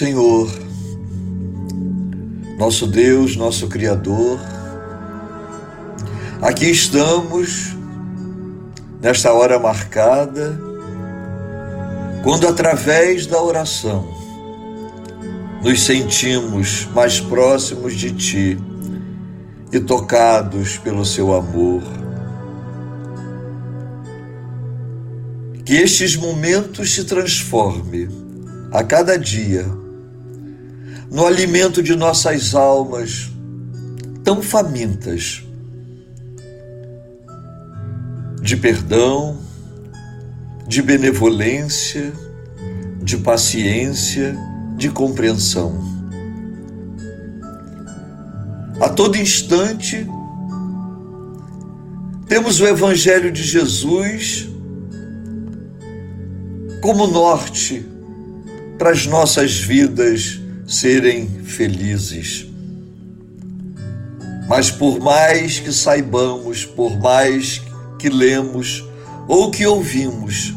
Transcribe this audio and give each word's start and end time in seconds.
Senhor, 0.00 0.50
nosso 2.56 2.86
Deus, 2.86 3.36
nosso 3.36 3.68
Criador, 3.68 4.40
aqui 6.40 6.70
estamos 6.70 7.76
nesta 8.98 9.30
hora 9.34 9.58
marcada, 9.58 10.58
quando 12.22 12.48
através 12.48 13.26
da 13.26 13.42
oração 13.42 14.08
nos 15.62 15.82
sentimos 15.82 16.88
mais 16.94 17.20
próximos 17.20 17.94
de 17.94 18.10
Ti 18.12 18.58
e 19.70 19.78
tocados 19.78 20.78
pelo 20.78 21.04
Seu 21.04 21.34
amor. 21.34 21.82
Que 25.62 25.74
estes 25.74 26.16
momentos 26.16 26.94
se 26.94 27.04
transformem 27.04 28.08
a 28.72 28.82
cada 28.82 29.18
dia 29.18 29.89
no 31.10 31.26
alimento 31.26 31.82
de 31.82 31.96
nossas 31.96 32.54
almas 32.54 33.30
tão 34.22 34.40
famintas 34.40 35.42
de 38.40 38.56
perdão, 38.56 39.38
de 40.66 40.80
benevolência, 40.80 42.12
de 43.02 43.16
paciência, 43.18 44.36
de 44.76 44.88
compreensão. 44.88 45.78
A 48.80 48.88
todo 48.88 49.16
instante, 49.16 50.06
temos 52.26 52.60
o 52.60 52.66
Evangelho 52.66 53.30
de 53.30 53.42
Jesus 53.42 54.48
como 56.80 57.06
norte 57.06 57.84
para 58.78 58.90
as 58.90 59.06
nossas 59.06 59.58
vidas 59.58 60.39
serem 60.70 61.26
felizes. 61.42 62.46
Mas 64.48 64.70
por 64.70 65.00
mais 65.00 65.58
que 65.58 65.72
saibamos, 65.72 66.64
por 66.64 66.96
mais 66.96 67.60
que 67.98 68.08
lemos 68.08 68.84
ou 69.26 69.50
que 69.50 69.66
ouvimos 69.66 70.54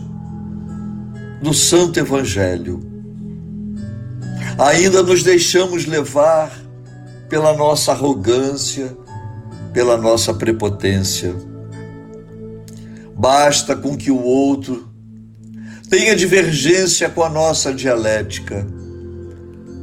do 1.41 1.51
Santo 1.51 1.99
Evangelho, 1.99 2.79
ainda 4.55 5.01
nos 5.01 5.23
deixamos 5.23 5.87
levar 5.87 6.61
pela 7.27 7.57
nossa 7.57 7.91
arrogância, 7.91 8.95
pela 9.73 9.97
nossa 9.97 10.31
prepotência. 10.31 11.33
Basta 13.17 13.75
com 13.75 13.97
que 13.97 14.11
o 14.11 14.21
outro 14.21 14.87
tenha 15.89 16.15
divergência 16.15 17.09
com 17.09 17.23
a 17.23 17.29
nossa 17.29 17.73
dialética, 17.73 18.65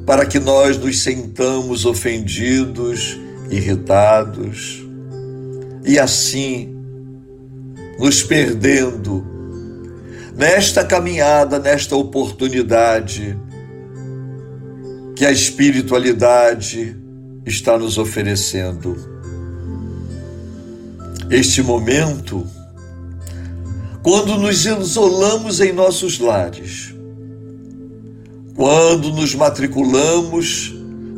para 0.06 0.26
que 0.26 0.38
nós 0.38 0.78
nos 0.78 1.00
sentamos 1.00 1.84
ofendidos, 1.84 3.18
irritados, 3.50 4.84
e 5.84 5.98
assim 5.98 6.76
nos 7.98 8.22
perdendo 8.22 9.26
nesta 10.34 10.84
caminhada, 10.84 11.58
nesta 11.58 11.96
oportunidade 11.96 13.38
que 15.14 15.26
a 15.26 15.30
espiritualidade 15.30 16.96
está 17.44 17.78
nos 17.78 17.98
oferecendo. 17.98 18.96
Este 21.30 21.62
momento, 21.62 22.46
quando 24.02 24.38
nos 24.38 24.64
isolamos 24.64 25.60
em 25.60 25.72
nossos 25.72 26.18
lares, 26.18 26.94
quando 28.60 29.10
nos 29.10 29.34
matriculamos 29.34 30.74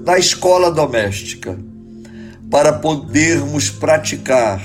na 0.06 0.16
escola 0.16 0.70
doméstica, 0.70 1.58
para 2.48 2.72
podermos 2.74 3.68
praticar 3.68 4.62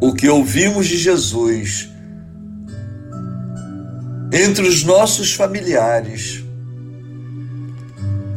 o 0.00 0.14
que 0.14 0.28
ouvimos 0.28 0.86
de 0.86 0.96
Jesus 0.96 1.88
entre 4.32 4.68
os 4.68 4.84
nossos 4.84 5.34
familiares, 5.34 6.44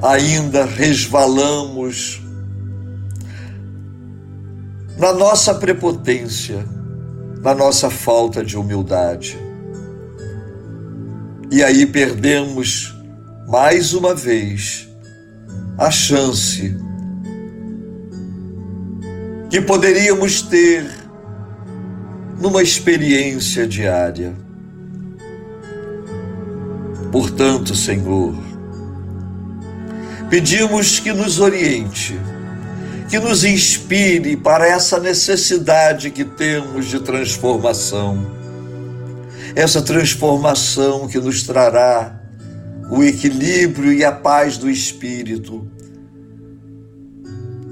ainda 0.02 0.66
resvalamos 0.66 2.20
na 4.98 5.14
nossa 5.14 5.54
prepotência, 5.54 6.66
na 7.44 7.54
nossa 7.54 7.92
falta 7.92 8.44
de 8.44 8.58
humildade. 8.58 9.38
E 11.52 11.64
aí 11.64 11.86
perdemos 11.86 12.97
mais 13.48 13.94
uma 13.94 14.14
vez 14.14 14.90
a 15.78 15.90
chance 15.90 16.76
que 19.50 19.62
poderíamos 19.62 20.42
ter 20.42 20.86
numa 22.42 22.62
experiência 22.62 23.66
diária. 23.66 24.36
Portanto, 27.10 27.74
Senhor, 27.74 28.36
pedimos 30.30 31.00
que 31.00 31.14
nos 31.14 31.40
oriente, 31.40 32.20
que 33.10 33.18
nos 33.18 33.46
inspire 33.46 34.36
para 34.36 34.68
essa 34.68 35.00
necessidade 35.00 36.12
que 36.12 36.26
temos 36.26 36.88
de 36.88 37.00
transformação. 37.00 38.36
Essa 39.56 39.82
transformação 39.82 41.08
que 41.08 41.18
nos 41.18 41.44
trará 41.44 42.27
o 42.90 43.04
equilíbrio 43.04 43.92
e 43.92 44.04
a 44.04 44.12
paz 44.12 44.58
do 44.58 44.70
espírito, 44.70 45.68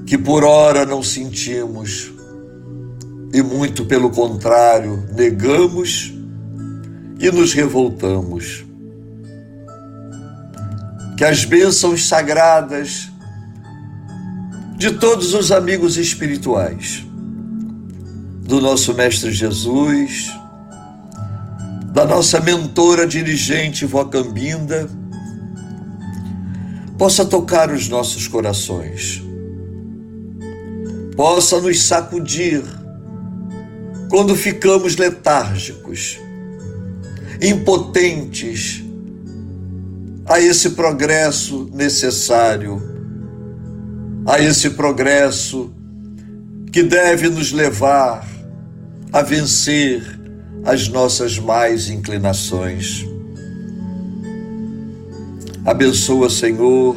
que 0.06 0.18
por 0.18 0.44
ora 0.44 0.86
não 0.86 1.02
sentimos, 1.02 2.12
e 3.34 3.42
muito 3.42 3.86
pelo 3.86 4.10
contrário, 4.10 5.04
negamos 5.14 6.14
e 7.20 7.32
nos 7.32 7.54
revoltamos. 7.54 8.66
Que 11.18 11.24
as 11.24 11.46
bênçãos 11.46 12.08
sagradas 12.08 13.10
de 14.78 14.92
todos 14.92 15.34
os 15.34 15.52
amigos 15.52 15.98
espirituais, 15.98 17.06
do 18.44 18.62
nosso 18.62 18.94
Mestre 18.94 19.32
Jesus, 19.32 20.32
da 21.94 22.06
nossa 22.06 22.42
mentora 22.42 23.08
dirigente 23.08 23.86
Vocambinda, 23.86 24.90
possa 26.98 27.26
tocar 27.26 27.72
os 27.72 27.90
nossos 27.90 28.28
corações, 28.28 29.22
possa 31.16 31.60
nos 31.60 31.84
sacudir 31.84 32.64
quando 34.10 34.36
ficamos 34.36 34.96
letárgicos, 34.96 36.20
impotentes 37.42 38.84
a 40.26 40.40
esse 40.40 40.72
progresso 40.72 41.70
necessário, 41.74 42.82
a 44.26 44.40
esse 44.40 44.72
progresso 44.72 45.72
que 46.72 46.82
deve 46.82 47.30
nos 47.30 47.52
levar 47.52 48.28
a 49.12 49.22
vencer 49.22 50.04
as 50.64 50.88
nossas 50.88 51.38
mais 51.38 51.90
inclinações. 51.90 53.06
Abençoa, 55.66 56.30
Senhor, 56.30 56.96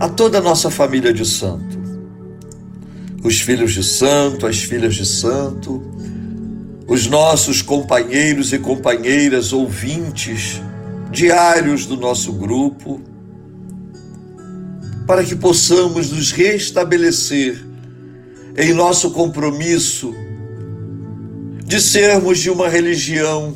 a 0.00 0.08
toda 0.08 0.38
a 0.38 0.40
nossa 0.40 0.68
família 0.68 1.12
de 1.12 1.24
santo. 1.24 1.80
Os 3.22 3.40
filhos 3.40 3.72
de 3.72 3.84
santo, 3.84 4.48
as 4.48 4.64
filhas 4.64 4.96
de 4.96 5.06
santo, 5.06 5.80
os 6.88 7.06
nossos 7.06 7.62
companheiros 7.62 8.52
e 8.52 8.58
companheiras 8.58 9.52
ouvintes 9.52 10.60
diários 11.12 11.86
do 11.86 11.96
nosso 11.96 12.32
grupo, 12.32 13.00
para 15.06 15.22
que 15.22 15.36
possamos 15.36 16.10
nos 16.10 16.32
restabelecer 16.32 17.64
em 18.56 18.72
nosso 18.72 19.12
compromisso 19.12 20.12
de 21.64 21.80
sermos 21.80 22.40
de 22.40 22.50
uma 22.50 22.68
religião 22.68 23.54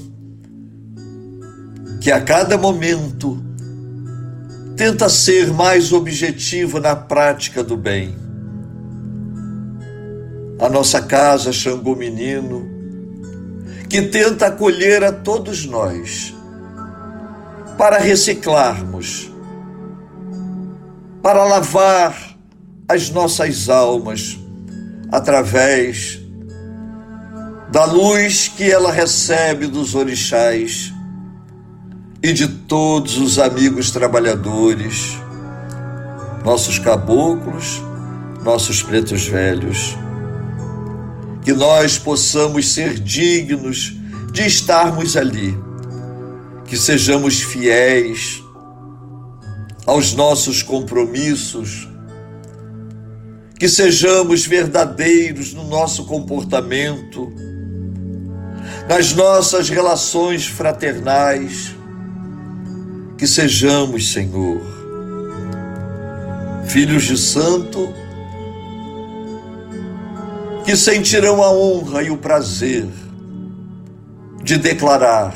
que 2.07 2.13
a 2.13 2.21
cada 2.21 2.57
momento 2.57 3.43
tenta 4.77 5.09
ser 5.09 5.53
mais 5.53 5.93
objetivo 5.93 6.79
na 6.79 6.95
prática 6.95 7.65
do 7.65 7.77
bem. 7.77 8.15
A 10.61 10.69
nossa 10.69 11.03
casa 11.03 11.53
Xangô 11.53 11.97
Menino, 11.97 12.65
que 13.91 14.03
tenta 14.03 14.47
acolher 14.47 15.03
a 15.03 15.11
todos 15.11 15.67
nós 15.67 16.33
para 17.77 17.99
reciclarmos, 17.99 19.29
para 21.21 21.43
lavar 21.43 22.37
as 22.87 23.11
nossas 23.11 23.69
almas 23.69 24.39
através 25.11 26.21
da 27.73 27.85
luz 27.85 28.47
que 28.47 28.71
ela 28.71 28.93
recebe 28.93 29.67
dos 29.67 29.97
orixás 29.97 30.95
e 32.27 32.33
de 32.33 32.49
todos 32.49 33.19
os 33.19 33.39
amigos 33.39 33.93
trabalhadores, 33.93 35.17
nossos 36.45 36.77
caboclos, 36.77 37.81
nossos 38.43 38.83
pretos 38.83 39.29
velhos. 39.29 39.97
Que 41.45 41.53
nós 41.53 42.01
possamos 42.01 42.75
ser 42.75 42.99
dignos 42.99 43.95
de 44.33 44.45
estarmos 44.45 45.17
ali, 45.17 45.57
que 46.65 46.77
sejamos 46.77 47.43
fiéis 47.43 48.43
aos 49.87 50.13
nossos 50.13 50.65
compromissos, 50.65 51.89
que 53.57 53.69
sejamos 53.69 54.45
verdadeiros 54.45 55.55
no 55.55 55.63
nosso 55.69 56.05
comportamento, 56.07 57.33
nas 58.89 59.15
nossas 59.15 59.69
relações 59.69 60.45
fraternais, 60.45 61.77
que 63.17 63.27
sejamos, 63.27 64.13
Senhor, 64.13 64.61
filhos 66.67 67.05
de 67.05 67.17
santo, 67.17 67.93
que 70.65 70.77
sentirão 70.77 71.43
a 71.43 71.51
honra 71.51 72.03
e 72.03 72.11
o 72.11 72.19
prazer 72.19 72.87
de 74.43 74.59
declarar: 74.59 75.35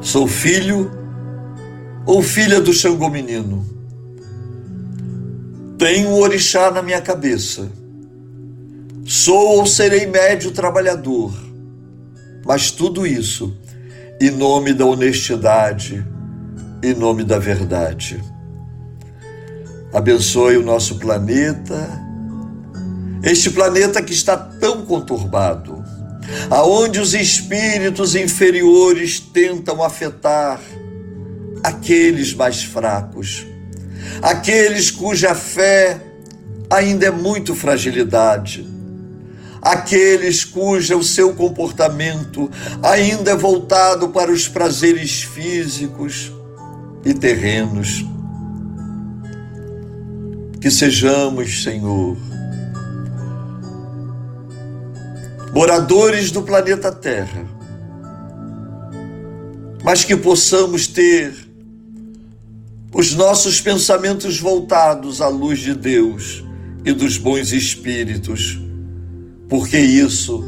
sou 0.00 0.26
filho 0.26 0.90
ou 2.04 2.22
filha 2.22 2.60
do 2.60 2.72
Xangô 2.72 3.08
Menino. 3.08 3.66
Tenho 5.78 6.08
um 6.08 6.14
orixá 6.14 6.72
na 6.72 6.82
minha 6.82 7.00
cabeça. 7.00 7.70
Sou 9.06 9.58
ou 9.58 9.66
serei 9.66 10.06
médio 10.06 10.50
trabalhador, 10.50 11.32
mas 12.44 12.70
tudo 12.70 13.06
isso 13.06 13.56
em 14.20 14.30
nome 14.30 14.74
da 14.74 14.84
honestidade, 14.84 16.04
em 16.82 16.92
nome 16.92 17.22
da 17.22 17.38
verdade. 17.38 18.22
Abençoe 19.92 20.56
o 20.56 20.62
nosso 20.62 20.98
planeta, 20.98 21.88
este 23.22 23.50
planeta 23.50 24.02
que 24.02 24.12
está 24.12 24.36
tão 24.36 24.84
conturbado, 24.84 25.84
aonde 26.50 27.00
os 27.00 27.14
espíritos 27.14 28.16
inferiores 28.16 29.20
tentam 29.20 29.82
afetar 29.82 30.60
aqueles 31.62 32.34
mais 32.34 32.62
fracos, 32.62 33.46
aqueles 34.20 34.90
cuja 34.90 35.34
fé 35.34 36.00
ainda 36.68 37.06
é 37.06 37.10
muito 37.10 37.54
fragilidade, 37.54 38.68
aqueles 39.72 40.44
cuja 40.44 40.96
o 40.96 41.02
seu 41.02 41.34
comportamento 41.34 42.50
ainda 42.82 43.32
é 43.32 43.36
voltado 43.36 44.08
para 44.08 44.32
os 44.32 44.48
prazeres 44.48 45.22
físicos 45.22 46.32
e 47.04 47.12
terrenos. 47.12 48.04
Que 50.60 50.70
sejamos, 50.70 51.62
Senhor, 51.62 52.16
moradores 55.52 56.30
do 56.30 56.42
planeta 56.42 56.90
Terra, 56.90 57.44
mas 59.84 60.04
que 60.04 60.16
possamos 60.16 60.86
ter 60.86 61.32
os 62.92 63.14
nossos 63.14 63.60
pensamentos 63.60 64.40
voltados 64.40 65.20
à 65.20 65.28
luz 65.28 65.58
de 65.60 65.74
Deus 65.74 66.42
e 66.84 66.92
dos 66.92 67.18
bons 67.18 67.52
espíritos, 67.52 68.58
porque 69.48 69.78
isso 69.78 70.44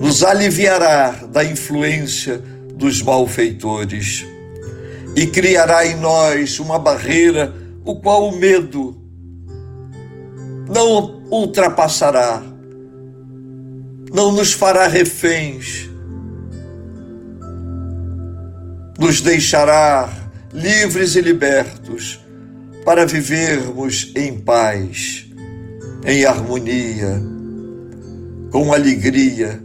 nos 0.00 0.22
aliviará 0.22 1.10
da 1.32 1.44
influência 1.44 2.42
dos 2.74 3.02
malfeitores 3.02 4.24
e 5.16 5.26
criará 5.26 5.84
em 5.84 5.96
nós 5.96 6.60
uma 6.60 6.78
barreira 6.78 7.52
o 7.84 7.96
qual 7.96 8.28
o 8.28 8.38
medo 8.38 8.96
não 10.68 11.22
ultrapassará, 11.30 12.42
não 14.12 14.30
nos 14.30 14.52
fará 14.52 14.86
reféns, 14.86 15.90
nos 18.98 19.20
deixará 19.20 20.30
livres 20.52 21.16
e 21.16 21.20
libertos 21.20 22.20
para 22.84 23.06
vivermos 23.06 24.12
em 24.14 24.38
paz, 24.38 25.26
em 26.04 26.24
harmonia, 26.24 27.20
com 28.50 28.72
alegria 28.72 29.62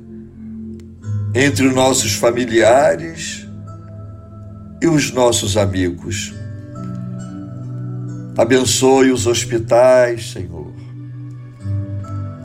entre 1.34 1.68
os 1.68 1.74
nossos 1.74 2.14
familiares 2.14 3.48
e 4.82 4.88
os 4.88 5.12
nossos 5.12 5.58
amigos. 5.58 6.34
Abençoe 8.38 9.12
os 9.12 9.28
hospitais, 9.28 10.32
Senhor. 10.32 10.74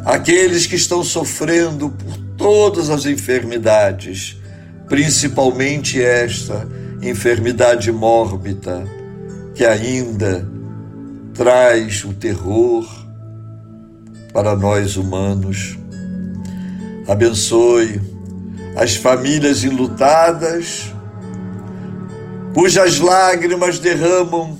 Aqueles 0.04 0.66
que 0.66 0.76
estão 0.76 1.02
sofrendo 1.02 1.90
por 1.90 2.16
todas 2.36 2.88
as 2.88 3.04
enfermidades, 3.04 4.38
principalmente 4.86 6.00
esta 6.00 6.66
enfermidade 7.02 7.90
mórbida 7.92 8.86
que 9.54 9.64
ainda 9.64 10.48
traz 11.34 12.04
o 12.04 12.12
terror 12.12 12.86
para 14.32 14.54
nós 14.54 14.96
humanos. 14.96 15.76
Abençoe 17.08 18.02
as 18.76 18.94
famílias 18.94 19.64
enlutadas, 19.64 20.92
cujas 22.52 23.00
lágrimas 23.00 23.78
derramam 23.78 24.58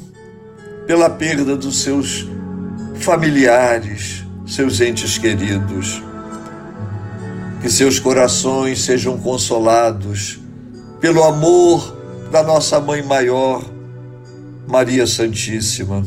pela 0.87 1.11
perda 1.11 1.55
dos 1.55 1.83
seus 1.83 2.27
familiares, 3.01 4.25
seus 4.47 4.81
entes 4.81 5.19
queridos. 5.19 6.03
Que 7.61 7.69
seus 7.69 7.99
corações 7.99 8.83
sejam 8.83 9.19
consolados 9.19 10.41
pelo 11.01 11.23
amor 11.25 11.97
da 12.33 12.43
nossa 12.43 12.81
Mãe 12.81 13.03
Maior, 13.03 13.63
Maria 14.67 15.07
Santíssima. 15.07 16.03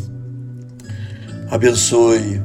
Abençoe 1.51 2.41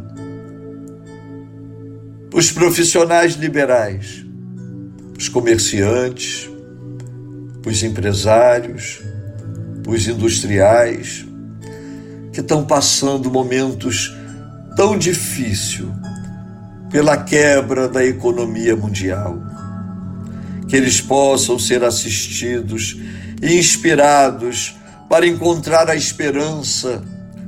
os 2.36 2.52
profissionais 2.52 3.32
liberais, 3.32 4.22
os 5.18 5.26
comerciantes, 5.26 6.50
os 7.66 7.82
empresários, 7.82 9.00
os 9.88 10.06
industriais, 10.06 11.24
que 12.34 12.40
estão 12.40 12.62
passando 12.62 13.30
momentos 13.30 14.14
tão 14.76 14.98
difíceis 14.98 15.88
pela 16.90 17.16
quebra 17.16 17.88
da 17.88 18.04
economia 18.04 18.76
mundial. 18.76 19.38
Que 20.68 20.76
eles 20.76 21.00
possam 21.00 21.58
ser 21.58 21.82
assistidos 21.82 22.98
e 23.40 23.54
inspirados 23.54 24.76
para 25.08 25.26
encontrar 25.26 25.88
a 25.88 25.96
esperança 25.96 27.02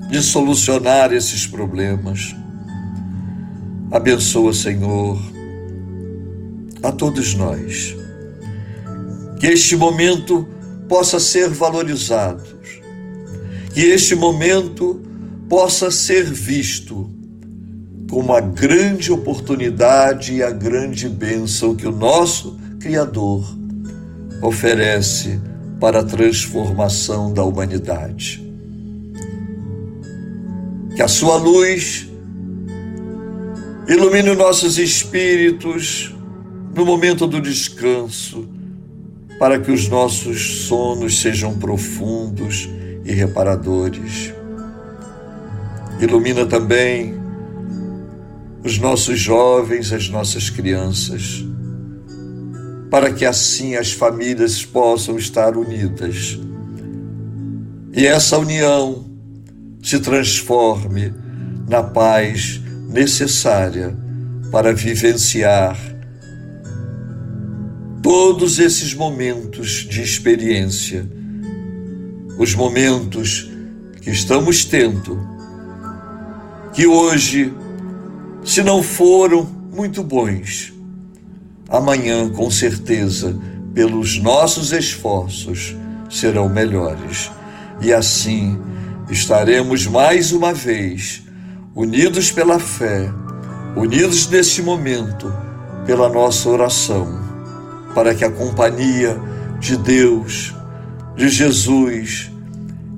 de 0.09 0.23
solucionar 0.23 1.13
esses 1.13 1.47
problemas. 1.47 2.35
Abençoa, 3.91 4.53
Senhor, 4.53 5.19
a 6.83 6.93
todos 6.93 7.35
nós. 7.35 7.97
Que 9.41 9.47
este 9.47 9.77
momento 9.77 10.47
possa 10.87 11.19
ser 11.19 11.49
valorizado, 11.49 12.43
que 13.73 13.81
este 13.81 14.15
momento 14.15 15.01
possa 15.49 15.91
ser 15.91 16.25
visto 16.25 17.09
como 18.11 18.35
a 18.35 18.41
grande 18.41 19.11
oportunidade 19.11 20.35
e 20.35 20.43
a 20.43 20.51
grande 20.51 21.09
bênção 21.09 21.75
que 21.75 21.87
o 21.87 21.93
nosso 21.93 22.59
Criador 22.81 23.43
oferece 24.43 25.41
para 25.81 26.01
a 26.01 26.05
transformação 26.05 27.33
da 27.33 27.43
humanidade. 27.43 28.45
Que 30.95 31.03
a 31.03 31.09
sua 31.09 31.37
luz 31.37 32.08
ilumine 33.89 34.35
nossos 34.35 34.79
espíritos 34.79 36.15
no 36.75 36.85
momento 36.85 37.27
do 37.27 37.41
descanso, 37.41 38.49
para 39.39 39.59
que 39.59 39.71
os 39.71 39.89
nossos 39.89 40.67
sonos 40.67 41.21
sejam 41.21 41.59
profundos 41.59 42.69
e 43.05 43.13
reparadores. 43.13 44.33
Ilumina 46.01 46.47
também 46.47 47.15
os 48.65 48.79
nossos 48.79 49.19
jovens, 49.19 49.93
as 49.93 50.09
nossas 50.09 50.51
crianças 50.51 51.45
para 52.91 53.13
que 53.13 53.25
assim 53.25 53.75
as 53.75 53.93
famílias 53.93 54.65
possam 54.65 55.19
estar 55.19 55.57
unidas. 55.57 56.39
E 57.95 58.07
essa 58.07 58.39
união 58.39 59.05
se 59.83 59.99
transforme 60.01 61.13
na 61.69 61.83
paz 61.83 62.61
necessária 62.89 63.95
para 64.51 64.73
vivenciar 64.73 65.79
todos 68.03 68.59
esses 68.59 68.95
momentos 68.95 69.87
de 69.89 70.01
experiência, 70.01 71.07
os 72.39 72.55
momentos 72.55 73.51
que 74.01 74.11
estamos 74.11 74.65
tendo, 74.65 75.21
que 76.73 76.87
hoje, 76.87 77.53
se 78.45 78.63
não 78.63 78.83
foram 78.83 79.45
muito 79.45 80.03
bons, 80.03 80.73
amanhã, 81.69 82.31
com 82.31 82.51
certeza, 82.51 83.39
pelos 83.75 84.19
nossos 84.19 84.73
esforços, 84.73 85.77
serão 86.09 86.49
melhores. 86.49 87.31
E 87.83 87.93
assim 87.93 88.59
estaremos 89.11 89.87
mais 89.87 90.33
uma 90.33 90.55
vez 90.55 91.28
unidos 91.79 92.33
pela 92.33 92.59
fé, 92.59 93.09
unidos 93.77 94.27
neste 94.27 94.61
momento 94.61 95.33
pela 95.87 96.09
nossa 96.09 96.49
oração, 96.49 97.07
para 97.95 98.13
que 98.17 98.25
a 98.25 98.31
companhia 98.33 99.17
de 99.61 99.77
Deus, 99.77 100.53
de 101.15 101.29
Jesus 101.29 102.33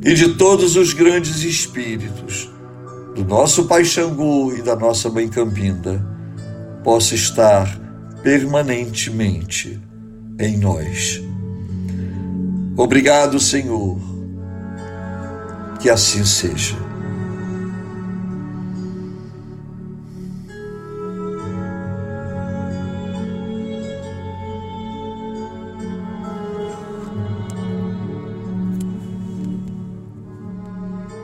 e 0.03 0.15
de 0.15 0.35
todos 0.35 0.77
os 0.77 0.95
grandes 0.95 1.43
espíritos, 1.43 2.51
do 3.15 3.23
nosso 3.23 3.67
Pai 3.67 3.85
Xangô 3.85 4.55
e 4.55 4.63
da 4.63 4.75
nossa 4.75 5.11
Mãe 5.11 5.29
Cambinda, 5.29 6.03
possa 6.83 7.15
estar 7.15 7.79
permanentemente 8.23 9.79
em 10.39 10.57
nós. 10.57 11.23
Obrigado, 12.79 13.39
Senhor. 13.39 13.99
Que 15.79 15.91
assim 15.91 16.25
seja. 16.25 16.90